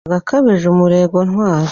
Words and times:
Ndumva 0.03 0.17
akajije 0.21 0.65
umurego 0.69 1.17
Ntwari 1.29 1.69